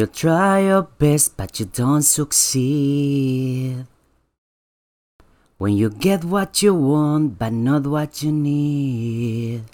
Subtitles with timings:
[0.00, 3.84] you try your best but you don't succeed.
[5.58, 9.64] When you get what you want but not what you need.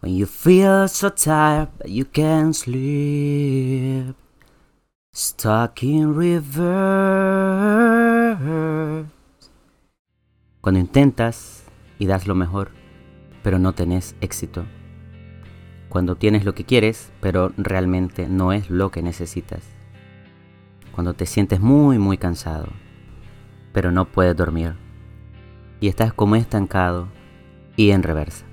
[0.00, 4.16] When you feel so tired but you can't sleep.
[5.12, 6.74] Stuck in reverse.
[10.60, 11.62] Cuando intentas
[12.00, 12.72] y das lo mejor,
[13.44, 14.66] pero no tenés éxito.
[15.94, 19.62] Cuando tienes lo que quieres, pero realmente no es lo que necesitas.
[20.90, 22.66] Cuando te sientes muy, muy cansado,
[23.72, 24.74] pero no puedes dormir.
[25.78, 27.06] Y estás como estancado
[27.76, 28.44] y en reversa.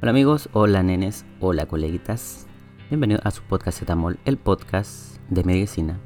[0.00, 2.46] Hola amigos, hola nenes, hola coleguitas.
[2.88, 6.00] Bienvenidos a su podcast Etamol, el podcast de medicina,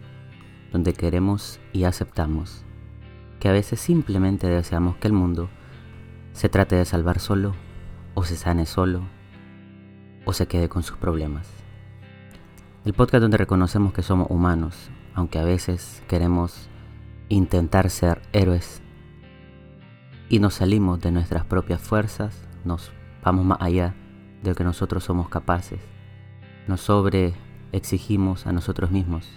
[0.73, 2.65] donde queremos y aceptamos
[3.39, 5.49] que a veces simplemente deseamos que el mundo
[6.33, 7.55] se trate de salvar solo
[8.15, 9.22] o se sane solo
[10.25, 11.49] o se quede con sus problemas.
[12.85, 16.69] El podcast donde reconocemos que somos humanos, aunque a veces queremos
[17.29, 18.83] intentar ser héroes
[20.29, 22.91] y nos salimos de nuestras propias fuerzas, nos
[23.23, 23.95] vamos más allá
[24.43, 25.81] de lo que nosotros somos capaces,
[26.67, 27.35] nos sobre
[27.73, 29.29] exigimos a nosotros mismos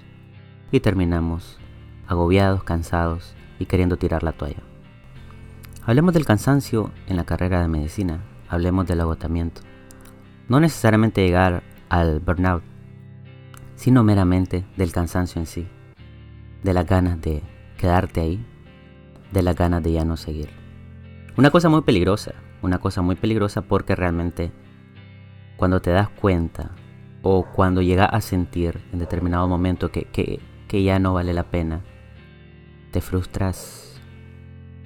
[0.72, 1.60] y terminamos
[2.08, 4.64] agobiados, cansados y queriendo tirar la toalla.
[5.86, 9.62] Hablemos del cansancio en la carrera de medicina, hablemos del agotamiento.
[10.48, 12.64] No necesariamente llegar al burnout,
[13.76, 15.68] sino meramente del cansancio en sí,
[16.64, 17.42] de las ganas de
[17.78, 18.46] quedarte ahí,
[19.32, 20.50] de las ganas de ya no seguir.
[21.38, 24.52] Una cosa muy peligrosa, una cosa muy peligrosa porque realmente
[25.58, 26.72] cuando te das cuenta
[27.22, 31.44] o cuando llegas a sentir en determinado momento que, que, que ya no vale la
[31.44, 31.82] pena,
[32.92, 33.95] te frustras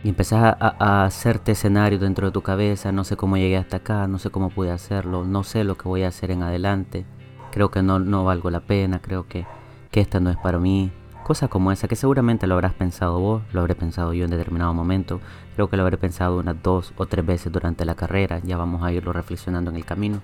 [0.03, 4.07] y empezás a, hacerte escenario dentro de tu cabeza, no sé cómo llegué hasta acá,
[4.07, 7.05] no sé cómo pude hacerlo, no sé lo que voy a hacer en adelante,
[7.51, 9.45] creo que no, no valgo la pena, creo que,
[9.91, 10.91] que esta no es para mí.
[11.23, 14.73] Cosas como esa, que seguramente lo habrás pensado vos, lo habré pensado yo en determinado
[14.73, 15.19] momento,
[15.53, 18.81] creo que lo habré pensado unas dos o tres veces durante la carrera, ya vamos
[18.83, 20.21] a irlo reflexionando en el camino.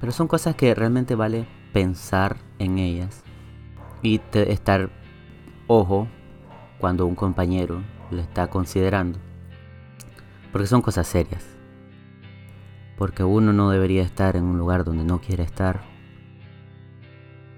[0.00, 3.24] Pero son cosas que realmente vale pensar en ellas
[4.02, 4.90] y estar
[5.66, 6.06] ojo
[6.78, 7.82] cuando un compañero
[8.12, 9.18] lo está considerando.
[10.52, 11.44] Porque son cosas serias.
[12.96, 15.82] Porque uno no debería estar en un lugar donde no quiere estar.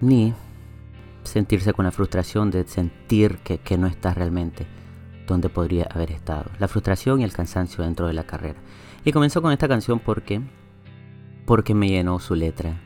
[0.00, 0.32] Ni
[1.24, 4.66] sentirse con la frustración de sentir que, que no está realmente
[5.26, 6.50] donde podría haber estado.
[6.58, 8.58] La frustración y el cansancio dentro de la carrera.
[9.04, 10.42] Y comenzó con esta canción porque,
[11.46, 12.80] porque me llenó su letra.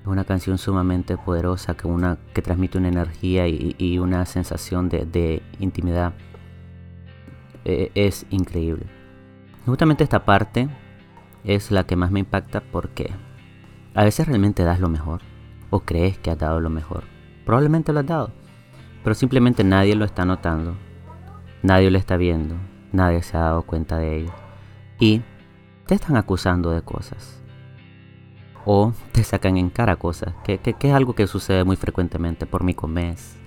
[0.00, 5.42] Es una canción sumamente poderosa que, una, que transmite una energía y, una sensación de
[5.58, 6.14] intimidad
[7.68, 8.86] eh, es increíble.
[9.66, 10.68] Justamente esta parte
[11.44, 13.10] es la que más me impacta porque
[13.94, 15.20] a veces realmente das lo mejor
[15.68, 17.04] o crees que has dado lo mejor.
[17.44, 18.30] Probablemente lo has dado,
[19.04, 20.76] pero simplemente nadie lo está notando,
[21.62, 22.56] nadie lo está viendo,
[22.92, 24.32] nadie se ha dado cuenta de ello
[24.98, 25.22] y
[25.86, 27.42] te están acusando de cosas
[28.64, 32.46] o te sacan en cara cosas, que, que, que es algo que sucede muy frecuentemente
[32.46, 33.37] por mi comes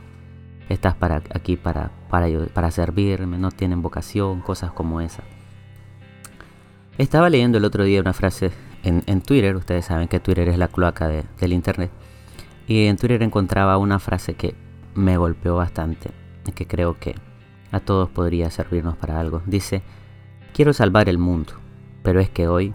[0.69, 5.23] estás para, aquí para, para, para servirme, no tienen vocación, cosas como esa.
[6.97, 8.51] Estaba leyendo el otro día una frase
[8.83, 11.91] en, en Twitter, ustedes saben que Twitter es la cloaca del Internet,
[12.67, 14.55] y en Twitter encontraba una frase que
[14.95, 16.11] me golpeó bastante,
[16.47, 17.15] y que creo que
[17.71, 19.41] a todos podría servirnos para algo.
[19.45, 19.81] Dice,
[20.53, 21.53] quiero salvar el mundo,
[22.03, 22.73] pero es que hoy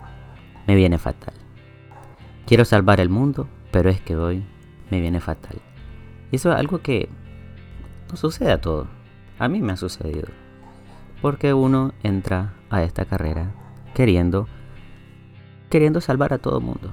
[0.67, 1.35] me viene fatal.
[2.47, 4.45] Quiero salvar el mundo, pero es que hoy
[4.91, 5.59] me viene fatal.
[6.31, 7.09] Y eso es algo que
[8.11, 8.87] no sucede a todo.
[9.39, 10.29] A mí me ha sucedido.
[11.23, 13.53] Porque uno entra a esta carrera
[13.95, 14.47] queriendo
[15.69, 16.93] queriendo salvar a todo el mundo.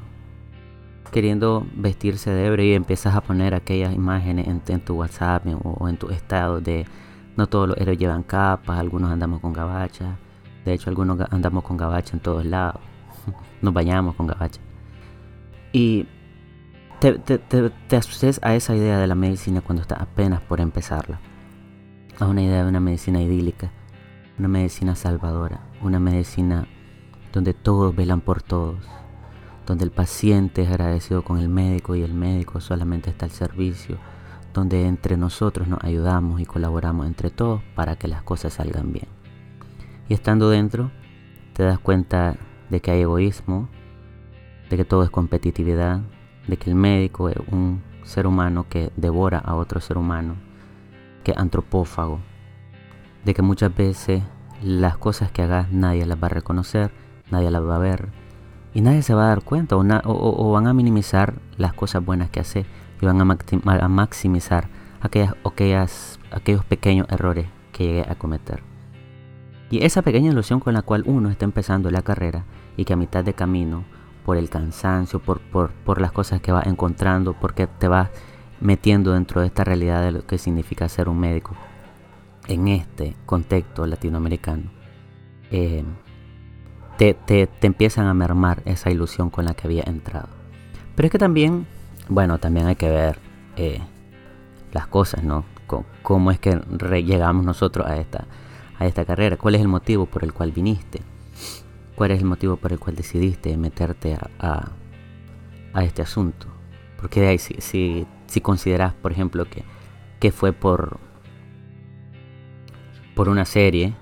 [1.12, 5.98] Queriendo vestirse de hebreo y empiezas a poner aquellas imágenes en, tu WhatsApp o, en
[5.98, 6.86] tu estado de
[7.38, 10.18] no todos los héroes llevan capas, algunos andamos con gabacha.
[10.66, 12.81] De hecho, algunos andamos con gabacha en todos lados.
[13.62, 14.62] Nos bañamos con gabacha.
[15.71, 16.07] Y
[17.00, 17.69] te, te, te,
[18.42, 21.19] a esa idea de la medicina cuando está apenas por empezarla.
[22.19, 23.72] A una idea de una medicina idílica,
[24.40, 26.68] una medicina salvadora, una medicina
[27.31, 28.78] donde todos velan por todos,
[29.66, 33.98] donde el paciente es agradecido con el médico y el médico solamente está al servicio,
[34.54, 39.07] donde entre nosotros nos ayudamos y colaboramos entre todos para que las cosas salgan bien.
[40.07, 40.92] Y estando dentro,
[41.54, 42.36] te das cuenta
[42.69, 43.69] de que hay egoísmo,
[44.69, 46.01] de que todo es competitividad,
[46.48, 50.36] de que el médico es un ser humano que devora a otro ser humano,
[51.24, 52.19] que es antropófago,
[53.24, 54.24] de que muchas veces
[54.62, 56.92] las cosas que hagas nadie las va a reconocer,
[57.31, 58.10] nadie las va a ver,
[58.74, 62.40] y nadie se va a dar cuenta o, van a minimizar las cosas buenas que
[62.40, 62.66] hace
[63.01, 64.68] y van a, maximizar
[65.01, 68.63] aquellas, aquellas, aquellos pequeños errores que llegue a cometer.
[69.69, 72.45] Y esa pequeña ilusión con la cual uno está empezando la carrera
[72.78, 73.84] y que a mitad de camino,
[74.25, 78.10] por el cansancio, por, por, por las cosas que va encontrando, porque te vas
[78.60, 81.56] metiendo dentro de esta realidad de lo que significa ser un médico
[82.48, 84.72] en este contexto latinoamericano,
[85.52, 85.84] eh,
[86.98, 90.30] te, te, empiezan a mermar esa ilusión con la que había entrado.
[90.96, 91.66] Pero es que también,
[92.10, 93.19] bueno, también hay que ver
[93.56, 93.81] eh,
[94.72, 95.46] las cosas, ¿no?
[96.04, 96.62] cómo es que
[97.04, 98.28] llegamos nosotros a esta,
[98.78, 101.02] a esta carrera, cuál es el motivo por el cual viniste,
[101.95, 104.72] cuál es el motivo por el cual decidiste meterte a,
[105.74, 106.48] a, este asunto.
[106.98, 109.63] Porque de ahí, si, si, si consideras, por ejemplo, que,
[110.19, 111.00] que fue por,
[113.16, 113.94] por una serie,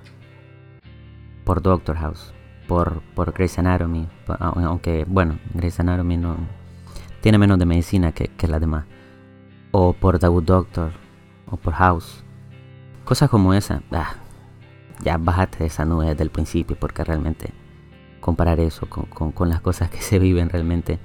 [1.44, 2.34] por Doctor House,
[2.68, 4.08] por, por Grey's Anatomy,
[4.40, 6.38] aunque bueno, Grey's Anatomy no
[7.22, 8.86] tiene menos de medicina que, que las demás,
[9.72, 10.92] o por The Good Doctor,
[11.48, 12.24] o por House,
[13.04, 14.16] cosas como esa, ah,
[15.04, 17.54] ya bájate de esa nube desde el principio, porque realmente
[18.22, 21.00] comparar eso con, con, las cosas que se viven realmente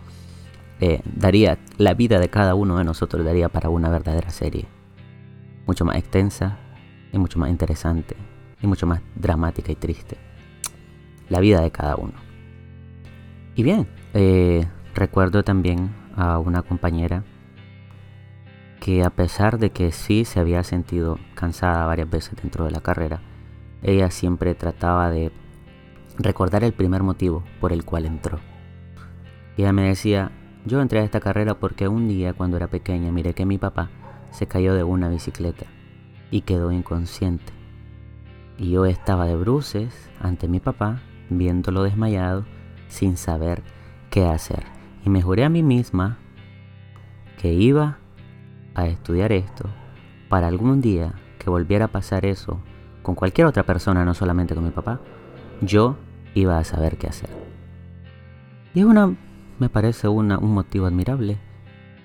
[0.79, 4.67] eh, daría, la vida de cada uno de nosotros daría para una verdadera serie,
[5.67, 6.59] mucho más extensa,
[7.13, 8.17] y mucho más interesante
[8.63, 10.17] y mucho más dramática y triste.
[11.29, 12.15] La vida de cada uno.
[13.55, 17.25] Y bien, eh, recuerdo también a una compañera
[18.81, 22.81] que a pesar de que sí se había sentido cansada varias veces dentro de la
[22.81, 23.21] carrera,
[23.83, 25.33] ella siempre trataba de
[26.19, 28.39] recordar el primer motivo por el cual entró.
[29.57, 30.33] Y ella me decía,
[30.65, 33.91] yo entré a esta carrera porque un día cuando era pequeña miré que mi papá
[34.31, 35.67] se cayó de una bicicleta
[36.31, 37.53] y quedó inconsciente.
[38.59, 42.45] Y yo estaba de bruces ante mi papá, viéndolo desmayado,
[42.89, 43.63] sin saber
[44.11, 44.65] qué hacer.
[45.05, 46.19] Y me juré a mí misma
[47.39, 47.99] que iba
[48.75, 49.69] a estudiar esto
[50.29, 52.61] para algún día que volviera a pasar eso
[53.03, 55.01] con cualquier otra persona, no solamente con mi papá,
[55.61, 55.97] yo
[56.35, 57.31] iba a saber qué hacer.
[58.75, 59.15] Y es una,
[59.59, 61.39] me parece una, un motivo admirable.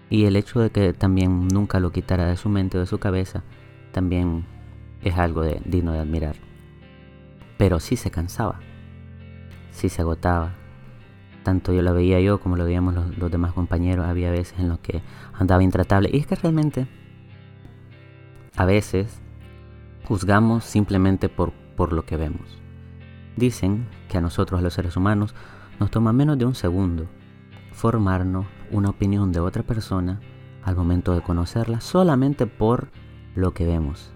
[0.10, 2.98] Y el hecho de que también nunca lo quitara de su mente o de su
[2.98, 3.44] cabeza
[3.92, 4.46] también
[5.04, 6.36] es algo digno de admirar.
[7.58, 8.60] Pero sí se cansaba,
[9.72, 10.54] sí se agotaba.
[11.44, 14.06] Tanto yo lo veía yo como lo veíamos los, demás compañeros.
[14.06, 15.02] Había veces en los que
[15.34, 16.10] andaba intratable.
[16.12, 16.88] Y es que realmente
[18.56, 19.22] a veces
[20.06, 22.62] juzgamos simplemente por, por lo que vemos.
[23.36, 25.36] Dicen que a nosotros, a los seres humanos,
[25.80, 27.08] nos toma menos de un segundo
[27.72, 30.20] formarnos una opinión de otra persona
[30.64, 32.90] al momento de conocerla solamente por
[33.36, 34.12] lo que vemos.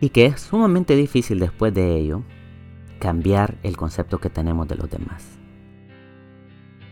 [0.00, 2.22] Y que es sumamente difícil después de ello
[2.98, 5.38] cambiar el concepto que tenemos de los demás.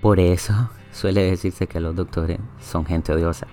[0.00, 3.46] Por eso suele decirse que los doctores son gente odiosa,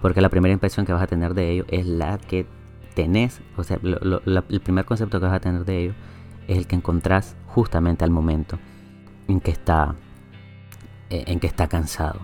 [0.00, 2.46] porque la primera impresión que vas a tener de ellos es la que
[2.94, 5.96] tenés, o sea, el primer concepto que vas a tener de ellos
[6.52, 8.58] es el que encontrás justamente al momento
[9.28, 9.94] en que está,
[11.10, 12.20] eh, en que está cansado.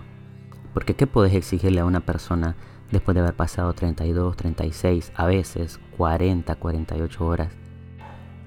[0.73, 2.55] Porque ¿qué puedes exigirle a una persona
[2.91, 7.53] después de haber pasado 32, 36, a veces 40, 48 horas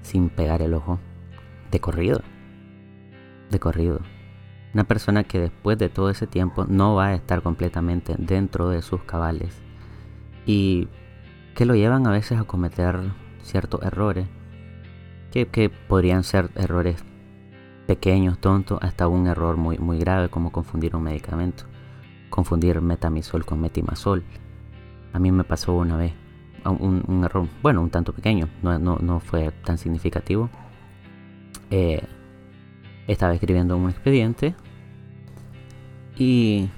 [0.01, 0.99] sin pegar el ojo
[1.71, 2.21] de corrido.
[3.49, 4.01] De corrido.
[4.73, 8.81] Una persona que después de todo ese tiempo no va a estar completamente dentro de
[8.81, 9.61] sus cabales
[10.45, 10.87] y
[11.55, 12.99] que lo llevan a veces a cometer
[13.43, 14.27] ciertos errores
[15.33, 17.03] que, podrían ser errores
[17.87, 21.65] pequeños, tontos, hasta un error muy, muy grave como confundir un medicamento
[22.33, 24.23] confundir metamisol con metimazol.
[25.13, 26.13] A mí me pasó una vez
[26.65, 30.49] un, error, bueno, un tanto pequeño, no, no, fue tan significativo.
[31.69, 32.01] Eh,
[33.05, 34.55] estaba escribiendo un expediente
[36.17, 36.69] y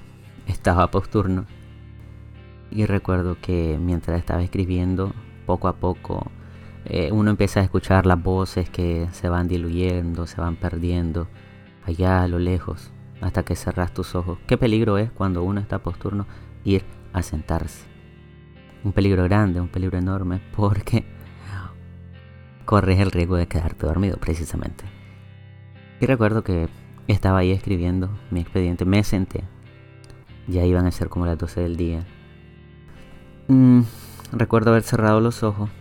[0.45, 1.45] estaba post turno.
[2.69, 5.13] Y recuerdo que mientras estaba escribiendo,
[5.45, 6.29] poco a poco,
[6.85, 11.27] eh, uno empieza a escuchar las voces que se van diluyendo, se van perdiendo
[11.83, 14.37] allá a lo lejos hasta que cerras tus ojos.
[14.45, 16.27] Qué peligro es cuando uno está posturno
[16.63, 17.85] ir a sentarse.
[18.83, 21.05] Un peligro grande, un peligro enorme, porque
[22.65, 24.83] corres el riesgo de quedarte dormido, precisamente.
[25.99, 26.69] Y recuerdo que
[27.07, 29.43] estaba ahí escribiendo mi expediente, me senté.
[30.47, 32.05] Ya iban a ser como las 12 del día.
[33.47, 33.81] Mm,
[34.33, 35.71] recuerdo haber cerrado los ojos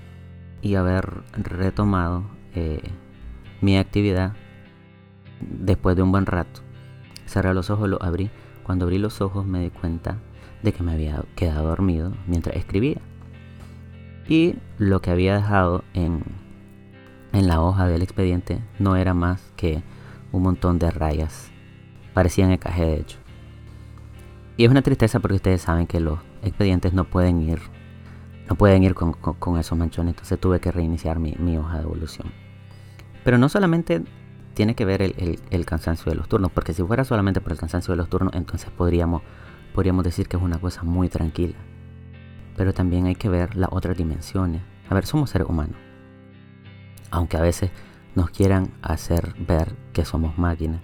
[0.65, 2.25] y haber retomado
[2.57, 2.83] eh,
[3.61, 4.33] mi actividad
[5.41, 6.63] después de un buen rato.
[7.27, 8.31] Cerré los ojos, lo abrí.
[8.65, 10.19] Cuando abrí los ojos me di cuenta
[10.63, 13.01] de que me había quedado dormido mientras escribía.
[14.27, 16.25] Y lo que había dejado en,
[17.33, 19.83] en la hoja del expediente no era más que
[20.33, 21.53] un montón de rayas
[22.15, 23.19] parecían EKG de hecho.
[24.57, 27.59] Y es una tristeza porque ustedes saben que los expedientes no pueden ir,
[28.55, 32.31] no pueden ir con, esos manchones, entonces tuve que reiniciar mi, hoja de evolución.
[33.25, 34.05] Pero no solamente
[34.55, 37.91] tiene que ver el, cansancio de los turnos, porque si fuera solamente por el cansancio
[37.91, 39.23] de los turnos, entonces podríamos,
[39.75, 41.57] podríamos decir que es una cosa muy tranquila.
[42.57, 44.63] Pero también hay que ver las otras dimensiones.
[44.89, 45.77] A ver, somos seres humanos.
[47.11, 47.73] Aunque a veces
[48.15, 50.81] nos quieran hacer ver que somos máquinas,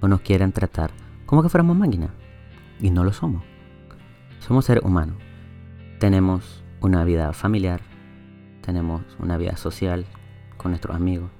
[0.00, 0.90] o nos quieran tratar
[1.26, 2.12] como que fuéramos máquinas
[2.80, 3.42] y no lo somos.
[4.38, 5.16] Somos seres humanos.
[5.98, 7.80] Tenemos una vida familiar,
[8.62, 10.06] tenemos una vida social
[10.56, 11.30] con nuestros amigos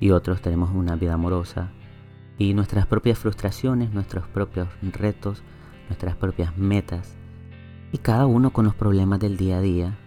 [0.00, 1.70] y otros tenemos una vida amorosa
[2.38, 5.42] y nuestras propias frustraciones, nuestros propios retos,
[5.88, 7.16] nuestras propias metas
[7.92, 9.98] y cada uno con los problemas del día a día.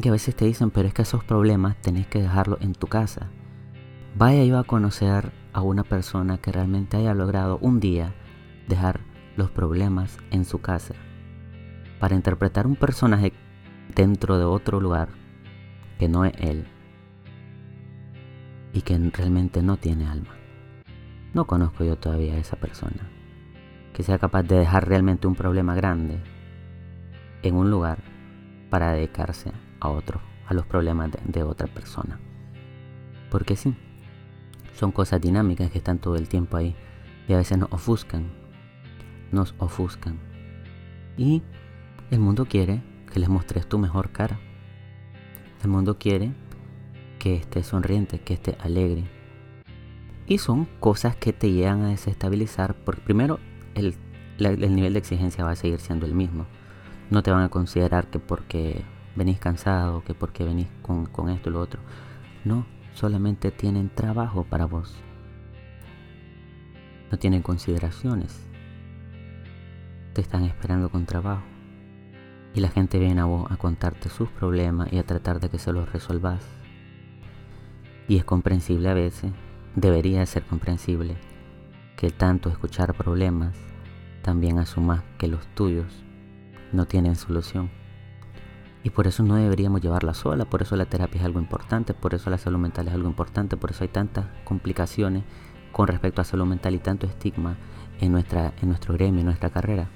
[0.00, 2.86] que a veces te dicen, pero es que esos problemas tenés que dejarlos en tu
[2.88, 3.28] casa.
[4.16, 8.14] Vaya yo a conocer a una persona que realmente haya logrado un día
[8.68, 9.00] dejar
[9.36, 10.94] los problemas en su casa
[11.98, 13.32] para interpretar un personaje
[13.94, 15.08] dentro de otro lugar
[15.98, 16.66] que no es él
[18.72, 20.34] y que realmente no tiene alma.
[21.32, 23.10] No conozco yo todavía a esa persona
[23.92, 26.20] que sea capaz de dejar realmente un problema grande
[27.42, 27.98] en un lugar
[28.70, 32.18] para dedicarse a otro, a los problemas de, de otra persona.
[33.30, 33.76] Porque sí,
[34.72, 36.74] son cosas dinámicas que están todo el tiempo ahí
[37.28, 38.44] y a veces nos ofuscan
[39.34, 40.18] nos ofuscan.
[41.18, 41.42] Y
[42.10, 42.82] el mundo quiere
[43.14, 44.40] que les mostres tu mejor cara.
[45.62, 46.32] El mundo quiere
[47.20, 49.04] que estés sonriente, que estés alegre.
[50.26, 53.38] Y son cosas que te llegan a desestabilizar porque primero
[53.74, 53.94] el,
[54.38, 56.46] nivel de exigencia va a seguir siendo el mismo.
[57.10, 58.82] No te van a considerar que porque
[59.14, 61.80] venís cansado, que porque venís con, con esto y lo otro.
[62.44, 64.92] No, solamente tienen trabajo para vos.
[67.12, 68.44] No tienen consideraciones
[70.14, 71.42] te están esperando con trabajo.
[72.54, 75.58] Y la gente viene a vos a contarte sus problemas y a tratar de que
[75.58, 76.40] se los resolvas.
[78.06, 79.32] Y es comprensible a veces,
[79.74, 81.16] debería ser comprensible,
[81.96, 83.56] que tanto escuchar problemas
[84.22, 86.04] también asumas que los tuyos
[86.72, 87.70] no tienen solución.
[88.82, 92.14] Y por eso no deberíamos llevarla sola, por eso la terapia es algo importante, por
[92.14, 95.24] eso la salud mental es algo importante, por eso hay tantas complicaciones
[95.72, 97.56] con respecto a salud mental y tanto estigma
[98.00, 99.88] en, nuestra, en nuestro gremio, en nuestra carrera.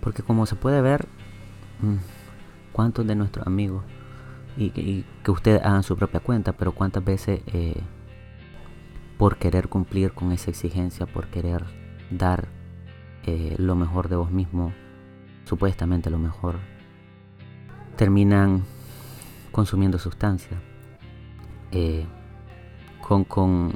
[0.00, 1.08] Porque como se puede ver,
[2.72, 3.84] cuántos de nuestros amigos,
[4.56, 7.80] y, que ustedes hagan su propia cuenta, pero cuántas veces eh,
[9.16, 11.64] por querer cumplir con esa exigencia, por querer
[12.10, 12.48] dar
[13.24, 14.72] eh, lo mejor de vos mismo,
[15.44, 16.56] supuestamente lo mejor,
[17.96, 18.64] terminan
[19.52, 20.60] consumiendo sustancias,
[21.70, 22.06] eh,
[23.06, 23.72] con, con,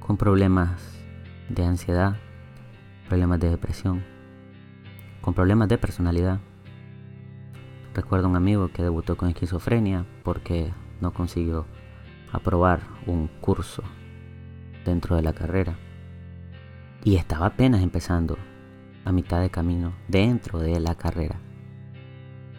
[0.00, 0.80] con problemas
[1.48, 2.16] de ansiedad,
[3.08, 4.14] problemas de depresión
[5.24, 6.38] con problemas de personalidad.
[7.94, 11.64] Recuerdo un amigo que debutó con esquizofrenia porque no consiguió
[12.32, 13.84] aprobar un curso
[14.84, 15.76] dentro de la carrera.
[17.04, 18.36] Y estaba apenas empezando
[19.04, 21.38] a mitad de camino dentro de la carrera.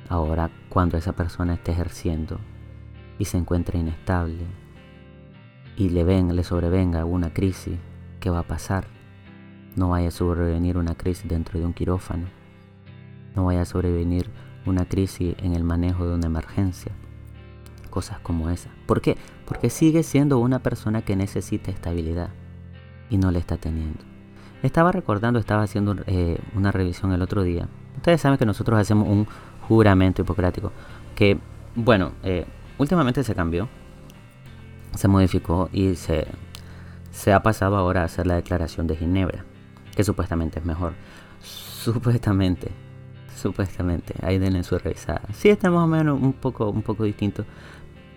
[0.08, 2.40] Ahora, cuando esa persona esté ejerciendo
[3.20, 4.46] y se encuentra inestable
[5.76, 7.78] y le ven, le sobrevenga una crisis,
[8.22, 8.86] ¿qué va a pasar?
[9.76, 12.28] No vaya a sobrevenir una crisis dentro de un quirófano
[13.36, 14.30] no vaya a sobrevenir
[14.66, 16.92] una crisis en el manejo de una emergencia.
[17.90, 18.70] Cosas como esa.
[18.86, 19.18] ¿Por qué?
[19.46, 22.30] Porque sigue siendo una persona que necesita estabilidad
[23.10, 24.00] y no la está teniendo.
[24.64, 27.68] Estaba recordando, estaba haciendo eh, una revisión el otro día.
[27.98, 29.28] Ustedes saben que nosotros hacemos un
[29.68, 30.72] juramento hipocrático
[31.16, 31.38] que,
[31.76, 32.46] bueno, eh,
[32.78, 33.70] últimamente se cambió,
[34.96, 36.28] se modificó y se,
[37.12, 39.46] se ha pasado ahora a hacer la declaración de Ginebra,
[39.96, 40.94] que supuestamente es mejor.
[41.42, 42.72] Supuestamente,
[43.36, 44.16] supuestamente.
[44.22, 45.22] Ahí denle su revisada.
[45.34, 47.46] Sí está más o menos un poco, un poco distinto,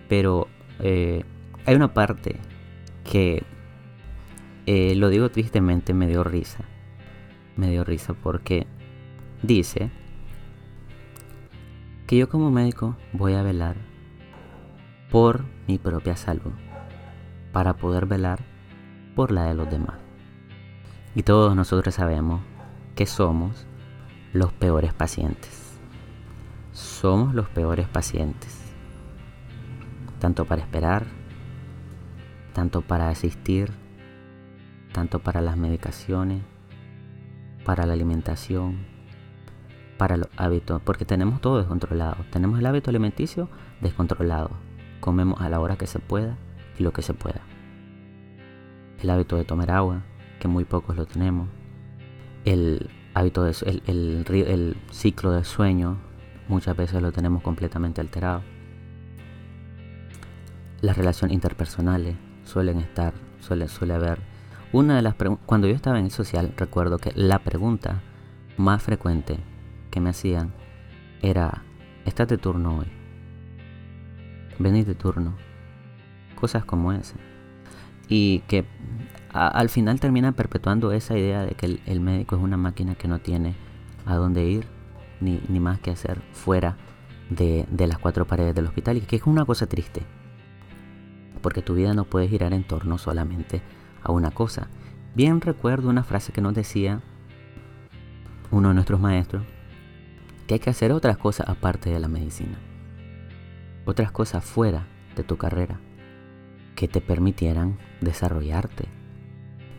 [0.07, 0.47] pero
[0.79, 1.23] eh,
[1.65, 2.37] hay una parte
[3.03, 3.43] que,
[4.65, 6.63] eh, lo digo tristemente, me dio risa.
[7.55, 8.67] Me dio risa porque
[9.43, 9.91] dice
[12.07, 13.75] que yo como médico voy a velar
[15.11, 16.53] por mi propia salud,
[17.51, 18.39] para poder velar
[19.15, 19.97] por la de los demás.
[21.15, 22.41] Y todos nosotros sabemos
[22.95, 23.65] que somos
[24.33, 25.79] los peores pacientes.
[26.71, 28.61] Somos los peores pacientes.
[30.19, 31.05] Tanto para esperar,
[32.53, 33.71] tanto para asistir,
[34.93, 36.43] tanto para las medicaciones,
[37.65, 38.85] para la alimentación,
[39.97, 42.17] para los hábitos, porque tenemos todo descontrolado.
[42.31, 43.49] Tenemos el hábito alimenticio
[43.81, 44.51] descontrolado.
[44.99, 46.37] Comemos a la hora que se pueda
[46.77, 47.41] y lo que se pueda.
[49.01, 50.03] El hábito de tomar agua,
[50.39, 51.47] que muy pocos lo tenemos.
[52.45, 53.53] El hábito de,
[53.85, 55.97] el, el, ciclo de sueño
[56.47, 58.41] muchas veces lo tenemos completamente alterado.
[60.81, 64.19] Las relaciones interpersonales suelen estar, suele, suele haber.
[64.71, 68.01] Una de las cuando yo estaba en el social, recuerdo que la pregunta
[68.57, 69.37] más frecuente
[69.91, 70.53] que me hacían
[71.21, 71.63] era,
[72.05, 72.87] ¿estás de turno hoy?
[74.59, 75.35] ¿Venís de turno?
[76.35, 77.15] Cosas como esa.
[78.07, 78.65] Y que
[79.31, 83.19] al final terminan perpetuando esa idea de que el, médico es una máquina que no
[83.19, 83.55] tiene
[84.05, 84.67] a dónde ir
[85.21, 86.77] ni, ni más que hacer fuera
[87.29, 88.97] de, de, las cuatro paredes del hospital.
[88.97, 90.01] Y que es una cosa triste
[91.41, 93.61] porque tu vida no puede girar en torno solamente
[94.03, 94.67] a una cosa.
[95.15, 97.01] Bien recuerdo una frase que nos decía
[98.51, 99.43] uno de nuestros maestros,
[100.47, 102.57] que hay que hacer otras cosas aparte de la medicina,
[103.85, 105.79] otras cosas fuera de tu carrera,
[106.75, 108.98] que te permitieran desarrollarte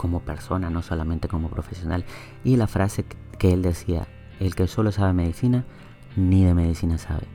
[0.01, 2.07] como persona, no solamente como profesional.
[2.43, 3.05] Y la frase
[3.39, 5.67] que él decía, el que solo sabe medicina,
[6.17, 7.27] ni de medicina sabe.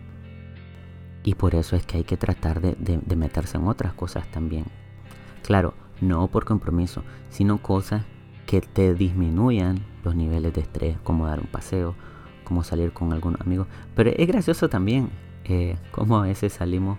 [1.24, 4.66] Y por eso es que hay que tratar de, meterse en otras cosas también.
[5.44, 8.04] Claro, no por compromiso, sino cosas
[8.48, 11.94] que te disminuyan los niveles de estrés, como dar un paseo,
[12.46, 13.68] como salir con algunos amigos.
[13.94, 15.12] Pero es gracioso también
[15.44, 16.98] eh, como a veces salimos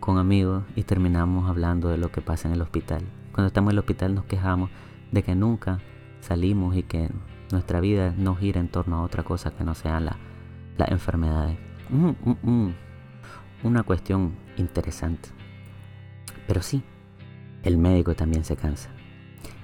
[0.00, 3.04] con amigos y terminamos hablando de lo que pasa en el hospital.
[3.32, 4.68] Cuando estamos en el hospital nos quejamos
[5.10, 5.80] de que nunca
[6.20, 7.10] salimos y que
[7.52, 11.56] nuestra vida no gira en torno a otra cosa que no sean las enfermedades.
[13.62, 15.30] Una cuestión interesante.
[16.46, 16.82] Pero sí,
[17.62, 18.90] el médico también se cansa.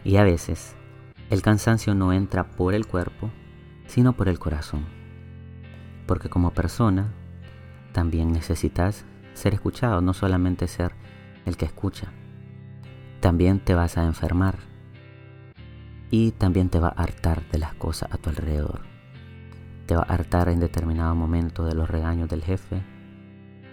[0.05, 0.75] Y a veces
[1.31, 3.31] el cansancio no entra por el cuerpo,
[3.87, 4.85] sino por el corazón.
[6.07, 7.13] Porque como persona
[7.93, 10.93] también necesitas ser escuchado, no solamente ser
[11.47, 12.13] el que escucha.
[13.21, 14.59] También te vas a enfermar
[16.10, 18.82] y también te va a hartar de las cosas a tu alrededor.
[19.86, 22.82] Te va a hartar en determinado momento de los regaños del jefe,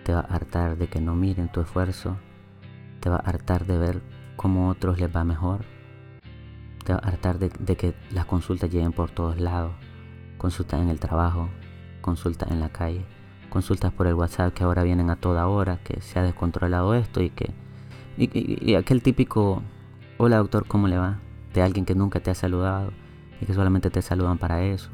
[0.03, 2.17] te va a hartar de que no miren tu esfuerzo,
[2.99, 4.01] te va a hartar de ver
[4.35, 5.65] cómo otros les va mejor,
[6.83, 9.73] te va a hartar de, que las consultas lleguen por todos lados,
[10.37, 11.49] consultas en el trabajo,
[12.01, 13.05] consultas en la calle,
[13.49, 17.21] consultas por el WhatsApp que ahora vienen a toda hora, que se ha descontrolado esto
[17.21, 17.53] y que...
[18.17, 19.63] Y, aquel típico,
[20.17, 21.19] hola doctor, ¿cómo le va?
[21.53, 22.91] De alguien que nunca te ha saludado
[23.39, 24.89] y que solamente te saludan para eso.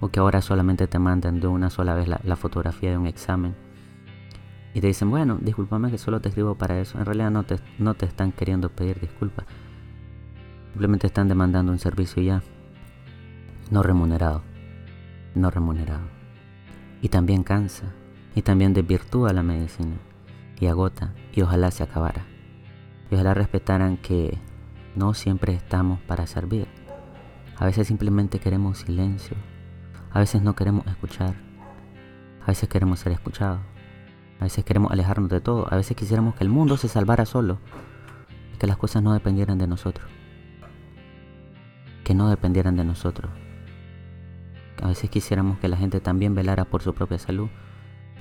[0.00, 3.54] O que ahora solamente te mandan de una sola vez la fotografía de un examen
[4.76, 6.98] y te dicen, bueno, discúlpame que solo te escribo para eso.
[6.98, 9.46] En realidad no te, no te están queriendo pedir disculpas.
[10.72, 12.42] Simplemente están demandando un servicio ya.
[13.70, 14.42] No remunerado.
[15.34, 16.04] No remunerado.
[17.00, 17.94] Y también cansa.
[18.34, 19.96] Y también desvirtúa la medicina.
[20.60, 21.14] Y agota.
[21.32, 22.26] Y ojalá se acabara.
[23.10, 24.36] Y ojalá respetaran que
[24.96, 26.66] no siempre estamos para servir.
[27.58, 29.36] A veces simplemente queremos silencio.
[30.10, 31.34] A veces no queremos escuchar.
[32.42, 33.60] A veces queremos ser escuchados.
[34.40, 35.72] A veces queremos alejarnos de todo.
[35.72, 37.58] A veces quisiéramos que el mundo se salvara solo.
[38.58, 40.08] Que las cosas no dependieran de nosotros.
[42.02, 43.30] Que no dependieran de nosotros.
[44.82, 47.48] A veces quisiéramos que la gente también velara por su propia salud.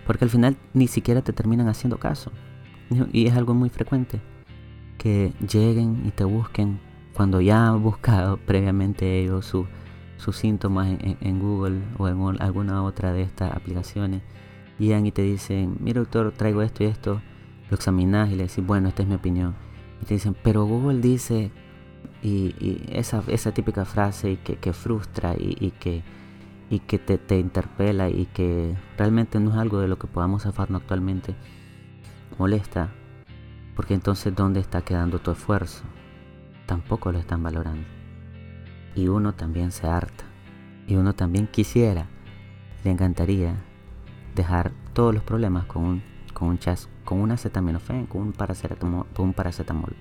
[0.06, 2.32] Porque al final ni siquiera te terminan haciendo caso.
[3.12, 4.22] Y es algo muy frecuente.
[4.98, 6.80] Que lleguen y te busquen
[7.14, 13.22] cuando ya han buscado previamente ellos sus síntomas en Google o en alguna otra de
[13.22, 14.22] estas aplicaciones
[14.80, 17.22] llegan y te dicen, mira doctor, traigo esto y esto,
[17.70, 19.56] lo examinas y le decís, bueno, esta es mi opinión.
[20.02, 21.52] Y te dicen, pero Google dice,
[22.22, 26.04] y, esa, esa típica frase y que, frustra y, que,
[26.70, 30.44] y que te, te, interpela y que realmente no es algo de lo que podamos
[30.44, 31.36] zafarnos actualmente,
[32.38, 32.90] molesta,
[33.76, 35.84] porque entonces ¿dónde está quedando tu esfuerzo?
[36.66, 37.88] Tampoco lo están valorando.
[38.96, 40.24] Y uno también se harta.
[40.88, 42.08] Y uno también quisiera,
[42.84, 43.56] le encantaría
[44.34, 49.08] dejar todos los problemas con un, con un chas, con un acetaminofén, con un paracetamol,
[49.14, 49.96] con un paracetamol.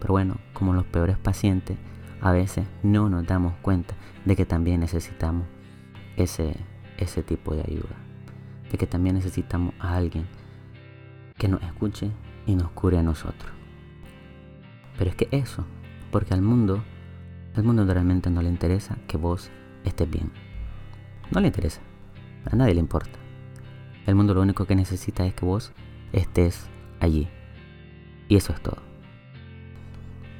[0.00, 1.76] Pero bueno, como los peores pacientes,
[2.20, 5.46] a veces no nos damos cuenta de que también necesitamos
[6.16, 6.56] ese,
[6.96, 7.96] ese tipo de ayuda.
[8.70, 10.26] De que también necesitamos a alguien
[11.36, 12.10] que nos escuche
[12.46, 13.52] y nos cure a nosotros.
[14.98, 15.64] Pero es que eso,
[16.10, 16.82] porque al mundo,
[17.56, 19.50] al mundo realmente no le interesa que vos
[19.84, 20.30] estés bien.
[21.30, 21.80] No le interesa,
[22.50, 23.18] a nadie le importa.
[24.06, 25.72] El mundo lo único que necesita es que vos
[26.12, 26.68] estés
[27.00, 27.28] allí.
[28.28, 28.78] Y eso es todo.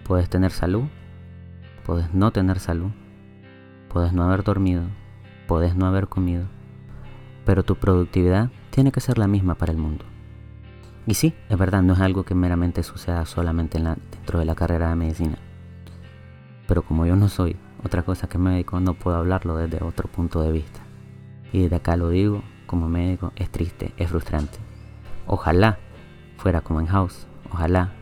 [0.04, 0.84] Puedes tener salud,
[1.84, 2.90] puedes no tener salud,
[3.88, 4.84] puedes no haber dormido,
[5.46, 6.44] puedes no haber comido,
[7.44, 10.04] pero tu productividad tiene que ser la misma para el mundo.
[11.06, 14.88] Y sí, es verdad, no es algo que meramente suceda solamente dentro de la carrera
[14.88, 15.38] de medicina.
[16.66, 20.40] Pero como yo no soy otra cosa que médico, no puedo hablarlo desde otro punto
[20.40, 20.80] de vista.
[21.52, 24.58] Y desde acá lo digo, como médico, es triste, es frustrante.
[25.26, 25.78] Ojalá
[26.38, 27.92] fuera como en House, ojalá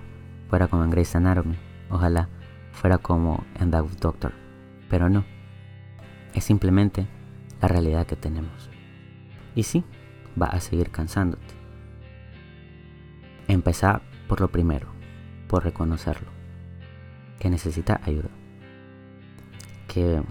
[0.49, 1.57] fuera como en Grey's Anatomy,
[1.91, 2.29] ojalá
[2.71, 4.33] fuera como en The Doctor.
[4.89, 5.25] Pero no,
[6.35, 7.07] es simplemente
[7.61, 8.71] la realidad que tenemos.
[9.57, 9.85] Y sí,
[10.41, 11.62] va a seguir cansándote.
[13.49, 14.89] Empezar por lo primero,
[15.49, 16.29] por reconocerlo,
[17.39, 18.31] que necesita ayuda,
[19.89, 20.23] que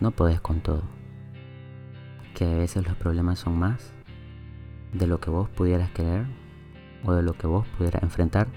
[0.00, 0.82] no puedes con todo,
[2.34, 3.92] que a veces los problemas son más
[4.92, 6.26] de lo que vos pudieras querer
[7.04, 8.48] o de lo que vos pudieras enfrentar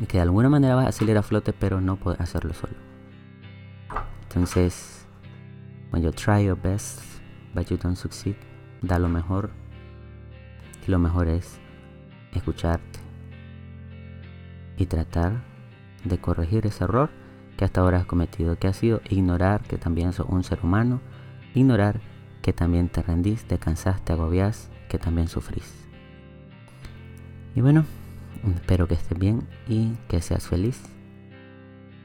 [0.00, 2.74] y que de alguna manera vas a salir a flote pero no puedes hacerlo solo.
[4.22, 5.06] Entonces,
[5.90, 7.00] when you try your best
[7.54, 8.36] but you don't succeed,
[8.80, 9.50] da lo mejor
[10.86, 11.60] y lo mejor es
[12.32, 13.00] escucharte
[14.76, 15.42] y tratar
[16.04, 17.10] de corregir ese error
[17.56, 21.00] que hasta ahora has cometido, que ha sido ignorar que también sos un ser humano,
[21.54, 22.00] ignorar
[22.40, 25.72] que también te rendís, te cansás, te agobiás, que también sufrís.
[27.54, 27.84] Y bueno,
[28.56, 30.82] espero que estés bien y que seas feliz.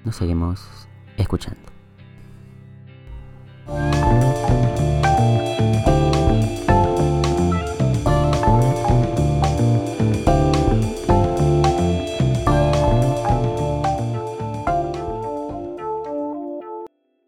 [0.06, 0.88] Nos seguimos
[1.18, 1.77] escuchando.